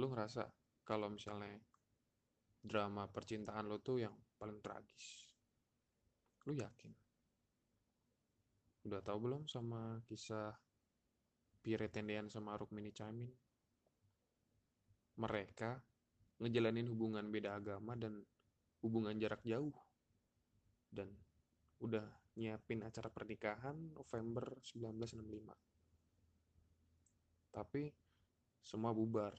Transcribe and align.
lu 0.00 0.08
ngerasa 0.08 0.48
kalau 0.80 1.12
misalnya 1.12 1.60
drama 2.56 3.04
percintaan 3.12 3.68
lo 3.68 3.84
tuh 3.84 4.00
yang 4.00 4.16
paling 4.40 4.64
tragis? 4.64 5.28
Lu 6.48 6.56
yakin? 6.56 6.92
Udah 8.88 9.04
tahu 9.04 9.18
belum 9.28 9.44
sama 9.44 10.00
kisah 10.08 10.56
Pire 11.60 11.92
Tendean 11.92 12.32
sama 12.32 12.56
Rukmini 12.56 12.96
Camin? 12.96 13.28
Mereka 15.20 15.76
ngejalanin 16.40 16.88
hubungan 16.88 17.28
beda 17.28 17.60
agama 17.60 17.92
dan 17.92 18.24
hubungan 18.80 19.20
jarak 19.20 19.44
jauh. 19.44 19.76
Dan 20.88 21.12
udah 21.84 22.08
nyiapin 22.40 22.80
acara 22.80 23.12
pernikahan 23.12 23.92
November 23.92 24.48
1965 24.64 25.70
tapi 27.50 27.90
semua 28.62 28.94
bubar 28.94 29.34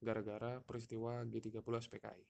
gara-gara 0.00 0.64
peristiwa 0.64 1.20
G30 1.28 1.60
SPKI. 1.60 2.24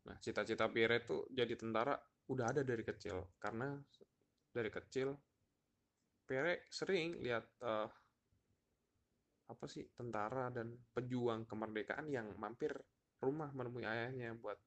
Nah, 0.09 0.17
cita-cita 0.17 0.65
Pierre 0.71 1.05
itu 1.05 1.27
jadi 1.29 1.53
tentara 1.53 1.93
udah 2.29 2.45
ada 2.49 2.61
dari 2.61 2.85
kecil 2.85 3.37
karena 3.41 3.73
dari 4.53 4.69
kecil 4.69 5.13
Pierre 6.25 6.69
sering 6.69 7.17
lihat 7.21 7.45
uh, 7.65 7.89
apa 9.49 9.65
sih 9.65 9.81
tentara 9.97 10.53
dan 10.53 10.77
pejuang 10.93 11.49
kemerdekaan 11.49 12.05
yang 12.05 12.29
mampir 12.37 12.69
rumah 13.17 13.49
menemui 13.49 13.81
ayahnya 13.81 14.37
buat 14.37 14.57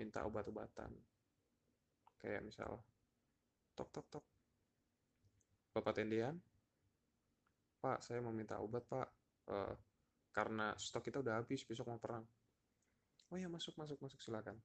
minta 0.00 0.24
obat-obatan. 0.24 0.88
Kayak 2.16 2.48
misal 2.48 2.80
tok 3.76 3.92
tok 3.92 4.06
tok. 4.08 4.24
Bapak 5.76 6.00
Tendian, 6.00 6.40
Pak, 7.78 8.02
saya 8.02 8.18
mau 8.18 8.34
minta 8.34 8.58
obat, 8.58 8.82
Pak. 8.90 9.17
Uh, 9.48 9.74
karena 10.30 10.76
stok 10.76 11.08
kita 11.08 11.24
udah 11.24 11.40
habis, 11.40 11.64
besok 11.64 11.88
mau 11.88 11.98
perang. 11.98 12.22
Oh 13.32 13.36
ya, 13.36 13.48
masuk, 13.48 13.74
masuk, 13.80 13.98
masuk, 13.98 14.20
silakan. 14.20 14.56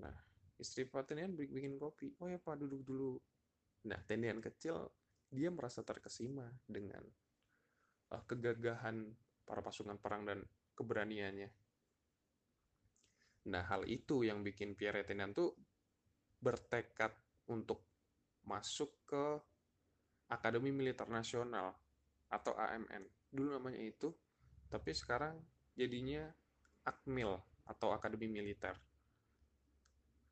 Nah, 0.00 0.16
istri 0.56 0.88
Pak 0.88 1.12
Tendian 1.12 1.36
bikin 1.36 1.76
kopi. 1.76 2.12
Oh 2.20 2.28
ya, 2.28 2.40
Pak, 2.40 2.60
duduk 2.60 2.82
dulu. 2.84 3.20
Nah, 3.86 4.00
Tendian 4.04 4.40
kecil, 4.40 4.90
dia 5.30 5.48
merasa 5.52 5.80
terkesima 5.86 6.48
dengan 6.66 7.04
uh, 8.12 8.22
kegagahan 8.26 9.06
para 9.46 9.60
pasukan 9.62 9.96
perang 9.96 10.26
dan 10.26 10.42
keberaniannya. 10.74 11.50
Nah, 13.48 13.62
hal 13.64 13.88
itu 13.88 14.26
yang 14.26 14.44
bikin 14.44 14.76
Pierre 14.76 15.06
Tendian 15.06 15.32
tuh 15.32 15.56
bertekad 16.40 17.12
untuk 17.48 17.84
masuk 18.44 19.04
ke 19.04 19.24
Akademi 20.30 20.72
Militer 20.72 21.08
Nasional 21.08 21.72
atau 22.30 22.54
AMN. 22.54 23.19
Dulu 23.30 23.56
namanya 23.56 23.80
itu, 23.80 24.10
tapi 24.66 24.90
sekarang 24.94 25.38
jadinya 25.78 26.26
Akmil 26.86 27.38
atau 27.66 27.94
Akademi 27.94 28.26
Militer. 28.26 28.74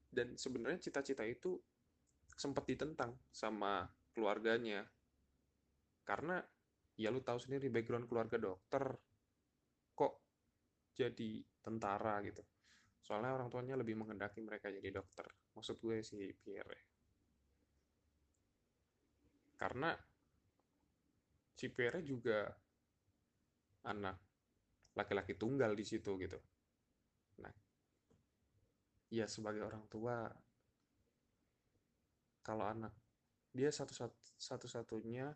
Dan 0.09 0.35
sebenarnya 0.35 0.83
cita-cita 0.83 1.23
itu 1.23 1.59
sempat 2.35 2.67
ditentang 2.67 3.15
sama 3.31 3.87
keluarganya. 4.15 4.83
Karena 6.03 6.43
ya 6.99 7.15
lu 7.15 7.23
tahu 7.23 7.39
sendiri 7.39 7.71
background 7.71 8.11
keluarga 8.11 8.41
dokter 8.41 8.83
kok 9.95 10.15
jadi 10.99 11.45
tentara 11.63 12.19
gitu. 12.27 12.43
Soalnya 13.05 13.39
orang 13.39 13.49
tuanya 13.53 13.79
lebih 13.79 13.95
menghendaki 13.95 14.43
mereka 14.43 14.73
jadi 14.73 14.91
dokter. 14.91 15.29
Maksud 15.55 15.79
gue 15.79 16.03
si 16.03 16.19
Pierre 16.43 16.89
karena 19.59 19.91
si 21.59 21.67
Pierre 21.75 22.01
juga 22.07 22.47
anak 23.87 24.19
laki-laki 24.99 25.39
tunggal 25.39 25.77
di 25.79 25.85
situ 25.87 26.19
gitu. 26.19 26.39
Nah, 27.39 27.55
ya 29.15 29.31
sebagai 29.31 29.63
orang 29.63 29.87
tua 29.87 30.27
kalau 32.43 32.65
anak 32.65 32.97
dia 33.53 33.69
satu-satunya 33.71 35.29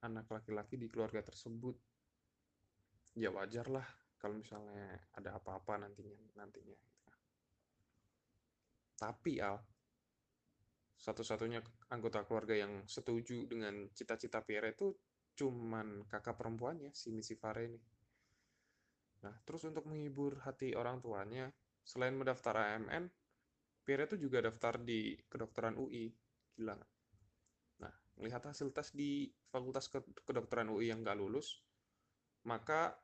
anak 0.00 0.26
laki-laki 0.32 0.80
di 0.80 0.88
keluarga 0.88 1.20
tersebut 1.20 1.76
ya 3.16 3.28
wajar 3.28 3.68
lah 3.68 3.84
kalau 4.16 4.36
misalnya 4.36 4.96
ada 5.16 5.36
apa-apa 5.36 5.84
nantinya 5.84 6.16
nantinya 6.36 6.76
gitu. 6.76 7.16
tapi 8.96 9.40
Al 9.40 9.60
satu-satunya 11.00 11.64
anggota 11.88 12.24
keluarga 12.28 12.52
yang 12.52 12.84
setuju 12.84 13.48
dengan 13.48 13.88
cita-cita 13.96 14.44
Pierre 14.44 14.76
itu 14.76 14.92
cuman 15.36 16.06
kakak 16.06 16.36
perempuannya 16.36 16.92
si 16.94 17.14
Missy 17.14 17.34
Fare 17.38 17.66
ini. 17.66 17.80
Nah, 19.20 19.34
terus 19.44 19.68
untuk 19.68 19.84
menghibur 19.84 20.40
hati 20.44 20.72
orang 20.72 21.00
tuanya, 21.04 21.52
selain 21.84 22.16
mendaftar 22.16 22.56
AMN, 22.56 23.08
Pierre 23.84 24.08
itu 24.08 24.16
juga 24.28 24.40
daftar 24.44 24.80
di 24.80 25.16
kedokteran 25.28 25.76
UI. 25.76 26.08
Gila 26.56 26.76
Nah, 27.80 27.94
melihat 28.20 28.48
hasil 28.48 28.72
tes 28.72 28.92
di 28.92 29.28
Fakultas 29.52 29.88
Kedokteran 30.24 30.72
UI 30.72 30.92
yang 30.92 31.04
gak 31.04 31.20
lulus, 31.20 31.60
maka 32.48 32.96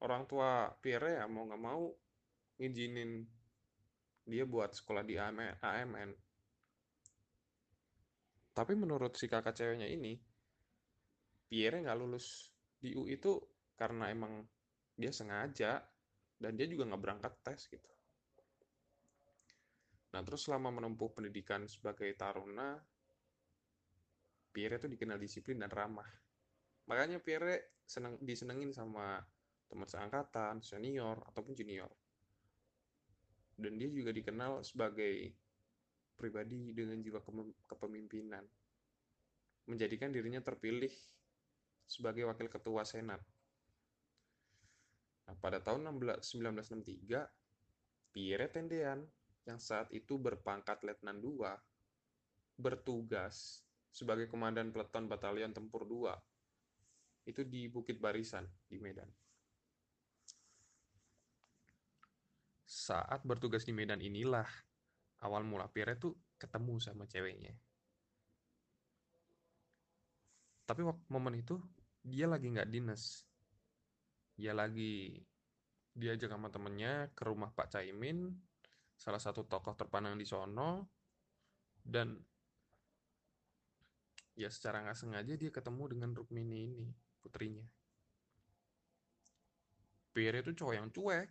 orang 0.00 0.24
tua 0.24 0.72
Pierre 0.80 1.20
ya 1.20 1.24
mau 1.28 1.48
nggak 1.48 1.62
mau 1.62 1.88
ngizinin 2.60 3.24
dia 4.24 4.44
buat 4.48 4.72
sekolah 4.72 5.04
di 5.04 5.16
AMN 5.20 6.10
tapi 8.54 8.78
menurut 8.78 9.18
si 9.18 9.26
kakak 9.26 9.58
ceweknya 9.58 9.90
ini, 9.90 10.14
Pierre 11.48 11.80
nggak 11.84 11.98
lulus 11.98 12.50
di 12.80 12.92
UI 12.92 13.16
itu 13.16 13.40
karena 13.74 14.10
emang 14.10 14.44
dia 14.94 15.10
sengaja 15.10 15.82
dan 16.38 16.52
dia 16.54 16.66
juga 16.68 16.88
nggak 16.90 17.02
berangkat 17.02 17.34
tes 17.42 17.60
gitu. 17.70 17.90
Nah 20.14 20.22
terus 20.22 20.46
selama 20.46 20.70
menempuh 20.70 21.10
pendidikan 21.10 21.66
sebagai 21.66 22.14
taruna, 22.14 22.78
Pierre 24.54 24.78
itu 24.78 24.86
dikenal 24.86 25.18
disiplin 25.18 25.58
dan 25.58 25.72
ramah. 25.72 26.06
Makanya 26.86 27.18
Pierre 27.18 27.82
seneng, 27.82 28.22
disenengin 28.22 28.70
sama 28.70 29.18
teman 29.66 29.88
seangkatan, 29.90 30.62
senior, 30.62 31.18
ataupun 31.34 31.58
junior. 31.58 31.90
Dan 33.58 33.74
dia 33.74 33.90
juga 33.90 34.14
dikenal 34.14 34.62
sebagai 34.62 35.34
pribadi 36.14 36.70
dengan 36.70 37.02
jiwa 37.02 37.18
kepemimpinan, 37.66 38.46
menjadikan 39.66 40.14
dirinya 40.14 40.38
terpilih 40.38 40.94
sebagai 41.84 42.24
wakil 42.28 42.48
ketua 42.48 42.82
Senat. 42.82 43.20
Nah, 45.24 45.36
pada 45.40 45.60
tahun 45.60 45.88
1963, 45.88 48.12
Pierre 48.12 48.48
Tendean 48.52 49.00
yang 49.44 49.60
saat 49.60 49.92
itu 49.92 50.16
berpangkat 50.16 50.80
Letnan 50.84 51.20
II 51.20 51.44
bertugas 52.54 53.66
sebagai 53.90 54.30
komandan 54.30 54.70
peleton 54.70 55.06
Batalion 55.06 55.54
Tempur 55.54 55.86
II 55.86 56.10
itu 57.24 57.40
di 57.44 57.66
Bukit 57.72 57.96
Barisan 57.98 58.44
di 58.68 58.76
Medan. 58.76 59.08
Saat 62.64 63.24
bertugas 63.24 63.64
di 63.64 63.72
Medan 63.72 64.04
inilah 64.04 64.46
awal 65.24 65.46
mula 65.46 65.70
Pierre 65.72 65.96
tuh 65.96 66.12
ketemu 66.36 66.76
sama 66.82 67.08
ceweknya. 67.08 67.54
Tapi 70.64 70.80
waktu 70.80 71.04
momen 71.12 71.36
itu 71.40 71.60
dia 72.00 72.24
lagi 72.28 72.48
nggak 72.52 72.68
dinas. 72.72 73.24
Dia 74.36 74.56
lagi 74.56 75.20
diajak 75.94 76.32
sama 76.32 76.50
temennya 76.50 77.12
ke 77.14 77.22
rumah 77.22 77.54
Pak 77.54 77.78
Caimin, 77.78 78.34
salah 78.98 79.22
satu 79.22 79.46
tokoh 79.46 79.78
terpandang 79.78 80.18
di 80.18 80.26
sono, 80.26 80.90
dan 81.78 82.18
ya 84.34 84.50
secara 84.50 84.82
nggak 84.82 84.98
sengaja 84.98 85.38
dia 85.38 85.54
ketemu 85.54 85.94
dengan 85.94 86.10
Rukmini 86.18 86.66
ini, 86.66 86.88
putrinya. 87.22 87.62
Pierre 90.10 90.42
itu 90.42 90.50
cowok 90.50 90.74
yang 90.74 90.90
cuek, 90.90 91.30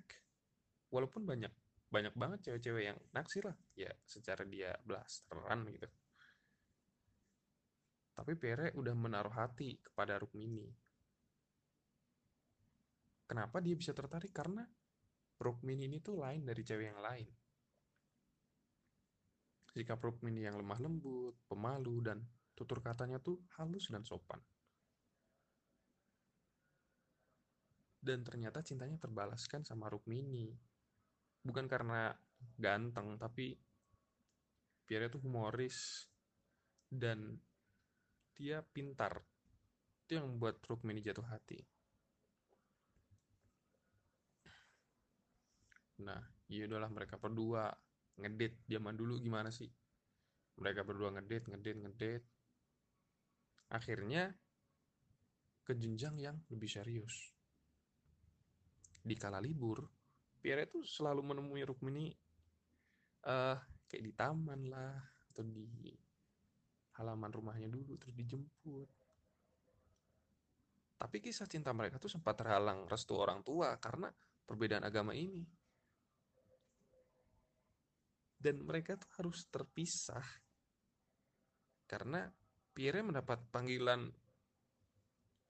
walaupun 0.96 1.28
banyak 1.28 1.52
banyak 1.92 2.14
banget 2.16 2.40
cewek-cewek 2.48 2.84
yang 2.90 3.00
naksir 3.12 3.44
lah, 3.44 3.58
ya 3.76 3.92
secara 4.08 4.48
dia 4.48 4.72
blasteran 4.88 5.68
gitu. 5.76 5.88
Tapi 8.24 8.40
Pierre 8.40 8.72
udah 8.80 8.96
menaruh 8.96 9.36
hati 9.36 9.84
kepada 9.84 10.16
Rukmini. 10.16 10.64
Kenapa 13.28 13.60
dia 13.60 13.76
bisa 13.76 13.92
tertarik? 13.92 14.32
Karena 14.32 14.64
Rukmini 15.44 15.92
ini 15.92 16.00
tuh 16.00 16.24
lain 16.24 16.48
dari 16.48 16.64
cewek 16.64 16.88
yang 16.88 17.04
lain. 17.04 17.28
Sikap 19.76 20.00
Rukmini 20.00 20.48
yang 20.48 20.56
lemah 20.56 20.80
lembut, 20.80 21.36
pemalu, 21.52 22.00
dan 22.00 22.24
tutur 22.56 22.80
katanya 22.80 23.20
tuh 23.20 23.44
halus 23.60 23.92
dan 23.92 24.08
sopan. 24.08 24.40
Dan 28.00 28.24
ternyata 28.24 28.64
cintanya 28.64 29.04
terbalaskan 29.04 29.68
sama 29.68 29.92
Rukmini. 29.92 30.48
Bukan 31.44 31.68
karena 31.68 32.16
ganteng, 32.56 33.20
tapi 33.20 33.52
Pierre 34.88 35.12
tuh 35.12 35.20
humoris 35.20 36.08
dan 36.88 37.36
dia 38.34 38.62
pintar. 38.62 39.22
Itu 40.04 40.20
yang 40.20 40.36
membuat 40.36 40.60
Rukmini 40.66 41.00
jatuh 41.00 41.26
hati. 41.30 41.62
Nah, 46.04 46.20
ya 46.52 46.68
udahlah 46.68 46.92
mereka 46.92 47.16
berdua 47.16 47.72
ngedit 48.20 48.68
zaman 48.68 48.98
dulu 48.98 49.22
gimana 49.22 49.54
sih? 49.54 49.70
Mereka 50.60 50.86
berdua 50.86 51.14
ngedit, 51.16 51.50
ngedit, 51.50 51.78
ngedit. 51.80 52.24
Akhirnya 53.74 54.30
ke 55.64 55.74
jenjang 55.74 56.20
yang 56.20 56.38
lebih 56.52 56.68
serius. 56.68 57.32
Di 59.04 59.16
kala 59.16 59.40
libur, 59.40 59.88
Pierre 60.44 60.68
itu 60.68 60.84
selalu 60.84 61.24
menemui 61.24 61.64
Rukmini 61.64 62.12
uh, 63.28 63.58
kayak 63.88 64.04
di 64.04 64.14
taman 64.14 64.62
lah 64.68 64.96
atau 65.32 65.44
di 65.48 65.92
halaman 67.04 67.36
rumahnya 67.36 67.68
dulu 67.68 68.00
terus 68.00 68.16
dijemput. 68.16 68.88
Tapi 70.96 71.20
kisah 71.20 71.52
cinta 71.52 71.76
mereka 71.76 72.00
tuh 72.00 72.08
sempat 72.08 72.40
terhalang 72.40 72.88
restu 72.88 73.20
orang 73.20 73.44
tua 73.44 73.76
karena 73.76 74.08
perbedaan 74.48 74.88
agama 74.88 75.12
ini. 75.12 75.44
Dan 78.40 78.64
mereka 78.64 78.96
tuh 78.96 79.12
harus 79.20 79.44
terpisah 79.52 80.24
karena 81.84 82.32
Pierre 82.72 83.04
mendapat 83.04 83.44
panggilan 83.52 84.08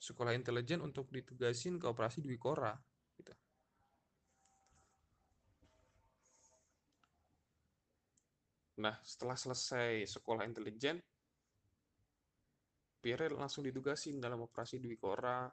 sekolah 0.01 0.35
intelijen 0.35 0.83
untuk 0.83 1.07
ditugasin 1.13 1.79
ke 1.79 1.85
operasi 1.85 2.19
Dwi 2.19 2.35
Kora. 2.35 2.75
Gitu. 3.15 3.33
Nah, 8.83 8.99
setelah 9.05 9.37
selesai 9.39 10.03
sekolah 10.19 10.43
intelijen, 10.43 10.99
Pierre 13.03 13.27
langsung 13.35 13.67
ditugasin 13.67 14.23
dalam 14.23 14.47
operasi 14.47 14.79
Dwi 14.79 14.95
Kora, 14.95 15.43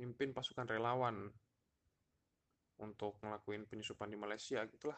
mimpin 0.00 0.32
pasukan 0.32 0.64
relawan 0.64 1.28
untuk 2.80 3.20
ngelakuin 3.20 3.68
penyusupan 3.68 4.08
di 4.08 4.16
Malaysia 4.16 4.64
gitulah. 4.64 4.96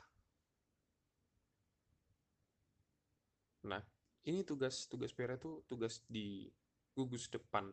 Nah, 3.66 3.82
ini 4.30 4.46
tugas 4.46 4.86
tugas 4.86 5.10
Pierre 5.10 5.42
tuh 5.42 5.66
tugas 5.66 6.06
di 6.06 6.46
gugus 6.94 7.26
depan. 7.34 7.66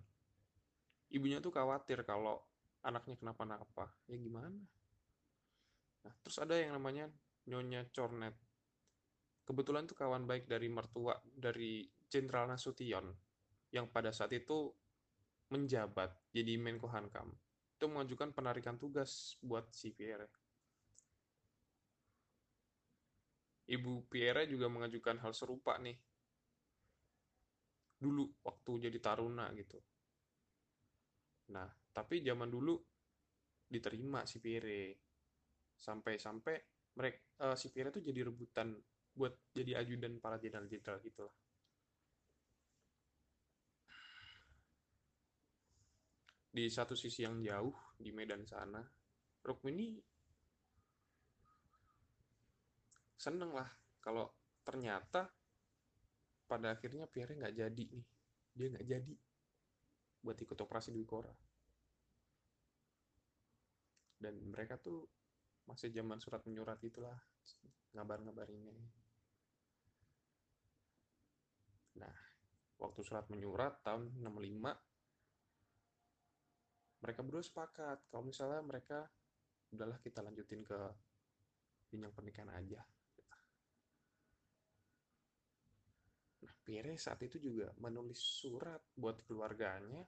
Ibunya 1.13 1.37
tuh 1.37 1.53
khawatir 1.53 2.01
kalau 2.01 2.41
anaknya 2.81 3.21
kenapa-napa. 3.21 3.93
Ya 4.09 4.17
gimana? 4.17 4.57
Nah, 6.01 6.13
terus 6.25 6.41
ada 6.41 6.57
yang 6.57 6.73
namanya 6.73 7.13
Nyonya 7.45 7.85
Cornet. 7.93 8.33
Kebetulan 9.45 9.85
tuh 9.85 9.93
kawan 9.93 10.25
baik 10.25 10.49
dari 10.49 10.65
mertua 10.65 11.13
dari 11.29 11.85
Jenderal 12.09 12.49
Nasution 12.49 13.24
yang 13.73 13.89
pada 13.89 14.13
saat 14.13 14.33
itu 14.33 14.73
menjabat 15.49 16.09
jadi 16.33 16.57
Menko 16.57 16.89
Hankam 16.89 17.29
itu 17.75 17.85
mengajukan 17.91 18.31
penarikan 18.31 18.79
tugas 18.79 19.35
buat 19.43 19.67
si 19.75 19.91
Pierre. 19.91 20.31
Ibu 23.67 24.07
Pierre 24.07 24.47
juga 24.47 24.71
mengajukan 24.71 25.19
hal 25.19 25.35
serupa 25.35 25.75
nih. 25.81 25.97
Dulu 27.99 28.23
waktu 28.47 28.87
jadi 28.87 28.97
taruna 29.03 29.51
gitu. 29.57 29.75
Nah, 31.51 31.67
tapi 31.91 32.23
zaman 32.23 32.47
dulu 32.47 32.79
diterima 33.67 34.23
si 34.23 34.39
Pierre. 34.39 34.95
Sampai-sampai 35.75 36.55
mereka 36.95 37.19
uh, 37.43 37.57
si 37.59 37.75
Pierre 37.75 37.91
tuh 37.91 37.99
jadi 37.99 38.23
rebutan 38.23 38.71
buat 39.11 39.35
jadi 39.51 39.83
ajudan 39.83 40.23
para 40.23 40.39
jenderal-jenderal 40.39 41.03
gitu 41.03 41.27
di 46.55 46.71
satu 46.71 46.95
sisi 46.95 47.27
yang 47.27 47.43
jauh 47.43 47.75
di 47.99 48.15
Medan 48.15 48.47
sana 48.47 48.79
Rukmini 49.43 49.99
seneng 53.19 53.51
lah 53.51 53.67
kalau 53.99 54.31
ternyata 54.63 55.27
pada 56.45 56.77
akhirnya 56.77 57.09
Pierre 57.09 57.33
nggak 57.37 57.57
jadi 57.57 57.85
nih. 57.89 58.07
Dia 58.55 58.67
nggak 58.71 58.87
jadi 58.87 59.13
buat 60.21 60.37
ikut 60.37 60.57
operasi 60.61 60.93
di 60.93 61.03
Kora. 61.03 61.33
Dan 64.15 64.39
mereka 64.49 64.77
tuh 64.79 65.05
masih 65.65 65.89
zaman 65.89 66.21
surat 66.21 66.45
menyurat 66.45 66.77
itulah 66.85 67.17
ngabar-ngabarinnya. 67.97 68.73
Nah 71.97 72.15
waktu 72.77 73.01
surat 73.01 73.25
menyurat 73.33 73.81
tahun 73.81 74.13
65 74.21 74.94
mereka 77.05 77.21
berdua 77.21 77.45
sepakat. 77.45 78.09
Kalau 78.09 78.25
misalnya 78.25 78.65
mereka 78.65 79.05
udahlah 79.69 80.01
kita 80.01 80.25
lanjutin 80.25 80.65
ke 80.65 80.79
jenjang 81.93 82.09
pernikahan 82.09 82.49
aja. 82.57 82.81
Nah 86.41 86.55
Pierre 86.65 86.97
saat 86.97 87.21
itu 87.21 87.37
juga 87.37 87.69
menulis 87.77 88.17
surat 88.17 88.81
buat 88.97 89.21
keluarganya 89.29 90.01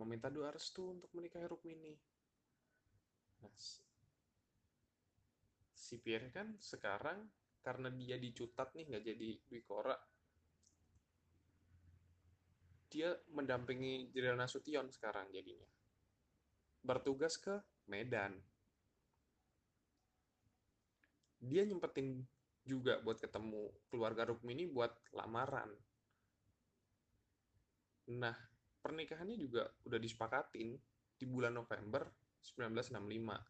meminta 0.00 0.32
doa 0.32 0.48
restu 0.48 0.88
untuk 0.88 1.12
menikahi 1.12 1.44
Rukmini. 1.44 1.92
Nah 3.44 3.52
si 5.76 6.00
Pierre 6.00 6.32
kan 6.32 6.56
sekarang 6.56 7.28
karena 7.60 7.92
dia 7.92 8.16
dicutat 8.16 8.72
nih 8.72 8.88
nggak 8.88 9.04
jadi 9.04 9.28
Wikora 9.52 9.94
dia 12.92 13.16
mendampingi 13.32 14.12
Jenderal 14.12 14.36
Nasution 14.36 14.92
sekarang 14.92 15.32
jadinya. 15.32 15.64
Bertugas 16.84 17.40
ke 17.40 17.56
Medan. 17.88 18.36
Dia 21.40 21.64
nyempetin 21.64 22.20
juga 22.62 23.00
buat 23.00 23.16
ketemu 23.18 23.72
keluarga 23.88 24.28
Rukmini 24.28 24.68
buat 24.68 24.92
lamaran. 25.16 25.72
Nah, 28.12 28.36
pernikahannya 28.84 29.40
juga 29.40 29.66
udah 29.88 29.98
disepakatin 29.98 30.76
di 31.16 31.24
bulan 31.26 31.56
November 31.56 32.06
1965. 32.44 33.40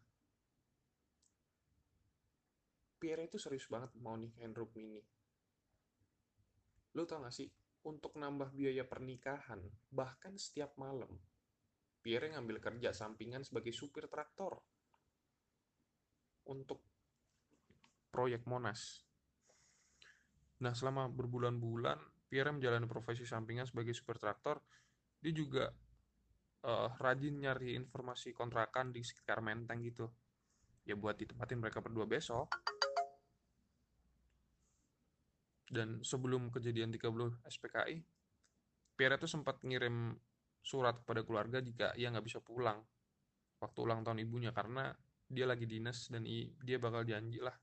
Pierre 2.97 3.27
itu 3.27 3.35
serius 3.35 3.67
banget 3.67 3.91
mau 3.99 4.15
nikahin 4.15 4.55
Rukmini. 4.55 5.03
Lo 6.95 7.03
tau 7.03 7.19
gak 7.25 7.35
sih, 7.35 7.49
untuk 7.83 8.15
nambah 8.15 8.55
biaya 8.55 8.87
pernikahan, 8.87 9.59
bahkan 9.91 10.39
setiap 10.39 10.75
malam. 10.79 11.11
Pierre 12.03 12.31
ngambil 12.35 12.59
kerja 12.59 12.91
sampingan 12.91 13.47
sebagai 13.47 13.71
supir 13.71 14.11
traktor 14.11 14.59
untuk 16.47 16.83
proyek 18.11 18.43
Monas. 18.43 19.07
Nah, 20.63 20.75
selama 20.75 21.07
berbulan-bulan, 21.11 21.99
Pierre 22.27 22.51
menjalani 22.51 22.87
profesi 22.87 23.23
sampingan 23.23 23.67
sebagai 23.67 23.95
supir 23.95 24.19
traktor. 24.19 24.59
Dia 25.23 25.31
juga 25.31 25.71
uh, 26.67 26.89
rajin 26.99 27.39
nyari 27.39 27.75
informasi 27.75 28.35
kontrakan 28.35 28.91
di 28.91 29.03
sekitar 29.03 29.39
Menteng 29.39 29.79
gitu. 29.83 30.11
Ya 30.83 30.99
buat 30.99 31.15
ditempatin 31.15 31.59
mereka 31.63 31.79
berdua 31.79 32.03
besok. 32.03 32.51
Dan 35.73 36.05
sebelum 36.05 36.53
kejadian 36.53 36.93
30 36.93 37.41
SPKI, 37.49 37.97
Pierre 38.93 39.17
itu 39.17 39.25
sempat 39.25 39.57
ngirim 39.65 40.13
surat 40.61 41.01
kepada 41.01 41.25
keluarga 41.25 41.57
jika 41.59 41.97
ia 41.97 42.13
nggak 42.13 42.29
bisa 42.29 42.39
pulang 42.39 42.77
waktu 43.57 43.79
ulang 43.81 44.05
tahun 44.05 44.21
ibunya 44.21 44.53
karena 44.53 44.93
dia 45.25 45.49
lagi 45.49 45.65
dinas 45.65 46.13
dan 46.13 46.23
dia 46.61 46.77
bakal 46.77 47.01
janji 47.01 47.41
lah 47.41 47.57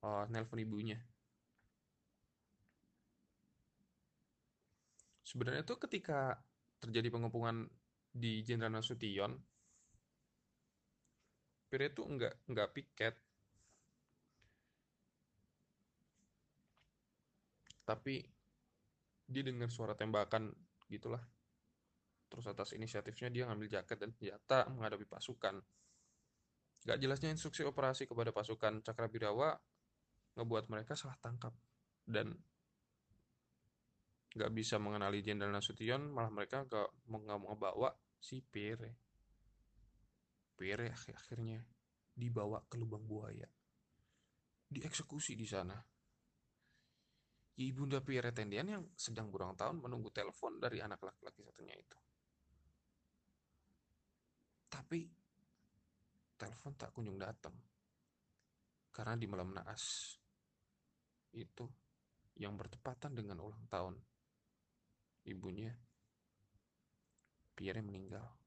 uh, 0.00 0.24
nelpon 0.32 0.64
ibunya. 0.64 0.96
Sebenarnya 5.20 5.62
tuh 5.62 5.78
ketika 5.78 6.40
terjadi 6.80 7.12
pengepungan 7.12 7.68
di 8.10 8.42
Jenderal 8.42 8.80
Nasution 8.80 9.38
Pire 11.70 11.94
tuh 11.94 12.02
nggak 12.02 12.50
nggak 12.50 12.68
piket 12.74 13.14
tapi 17.90 18.22
dia 19.26 19.42
dengar 19.42 19.66
suara 19.66 19.98
tembakan 19.98 20.54
gitulah. 20.86 21.22
Terus 22.30 22.46
atas 22.46 22.70
inisiatifnya 22.78 23.26
dia 23.34 23.50
ngambil 23.50 23.66
jaket 23.66 23.98
dan 23.98 24.14
senjata 24.14 24.70
menghadapi 24.70 25.10
pasukan. 25.10 25.58
Gak 26.86 26.98
jelasnya 27.02 27.34
instruksi 27.34 27.66
operasi 27.66 28.06
kepada 28.06 28.30
pasukan 28.30 28.78
Cakrabirawa 28.86 29.58
ngebuat 30.38 30.70
mereka 30.70 30.94
salah 30.94 31.18
tangkap. 31.18 31.50
Dan 32.06 32.30
gak 34.30 34.54
bisa 34.54 34.78
mengenali 34.78 35.26
Jenderal 35.26 35.50
Nasution 35.50 36.14
malah 36.14 36.30
mereka 36.30 36.62
gak 36.70 36.94
mau 37.10 37.18
ngebawa 37.26 37.90
si 38.22 38.38
Pire 38.46 39.10
Pire 40.54 40.92
akhirnya 40.92 41.64
dibawa 42.14 42.60
ke 42.68 42.76
lubang 42.76 43.02
buaya. 43.08 43.48
Dieksekusi 44.70 45.34
di 45.34 45.48
sana 45.48 45.74
Ibunda 47.58 47.98
Pierre 47.98 48.30
Tendian 48.30 48.68
yang 48.70 48.84
sedang 48.94 49.28
kurang 49.28 49.58
tahun 49.58 49.82
menunggu 49.82 50.14
telepon 50.14 50.62
dari 50.62 50.78
anak 50.78 51.02
laki-laki 51.02 51.42
satunya 51.42 51.74
itu. 51.74 51.98
Tapi 54.70 55.00
telepon 56.38 56.72
tak 56.78 56.94
kunjung 56.94 57.18
datang. 57.18 57.52
Karena 58.94 59.18
di 59.18 59.26
malam 59.26 59.50
naas 59.50 60.14
itu 61.34 61.66
yang 62.40 62.56
bertepatan 62.56 63.12
dengan 63.12 63.44
ulang 63.44 63.66
tahun 63.68 63.94
ibunya 65.28 65.74
Pierre 67.52 67.84
meninggal. 67.84 68.39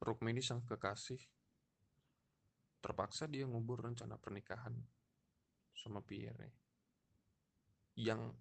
Rukmini 0.00 0.40
sang 0.40 0.64
kekasih. 0.64 1.20
Terpaksa 2.80 3.28
dia 3.28 3.44
ngubur 3.44 3.84
rencana 3.84 4.16
pernikahan 4.16 4.72
sama 5.76 6.00
Pierre 6.00 6.56
yang 8.00 8.32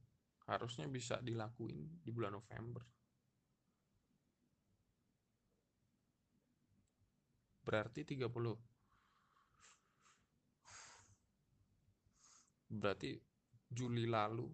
harusnya 0.47 0.87
bisa 0.87 1.19
dilakuin 1.19 1.99
di 1.99 2.09
bulan 2.15 2.39
November. 2.39 2.83
Berarti 7.59 8.07
30 8.07 8.31
Berarti 12.69 13.17
Juli 13.69 14.05
lalu 14.05 14.45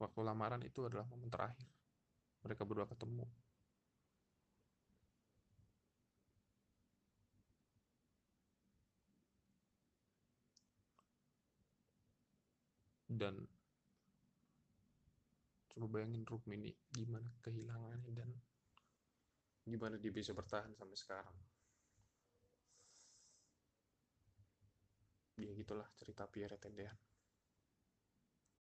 waktu 0.00 0.20
lamaran 0.24 0.64
itu 0.64 0.88
adalah 0.88 1.04
momen 1.04 1.28
terakhir 1.28 1.68
mereka 2.40 2.64
berdua 2.64 2.88
ketemu 2.88 3.28
dan 13.10 13.34
coba 15.74 15.86
bayangin 15.98 16.22
Rukmini 16.22 16.70
gimana 16.94 17.26
kehilangannya 17.42 18.10
dan 18.14 18.30
gimana 19.66 19.98
dia 19.98 20.14
bisa 20.14 20.30
bertahan 20.30 20.70
sampai 20.78 20.98
sekarang. 20.98 21.36
Ya 25.40 25.50
gitulah 25.56 25.88
cerita 25.96 26.28
Pierre 26.30 26.60
Tendean 26.60 26.94